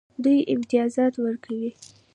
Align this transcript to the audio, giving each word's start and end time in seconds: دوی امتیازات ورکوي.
دوی 0.23 0.37
امتیازات 0.53 1.13
ورکوي. 1.23 1.71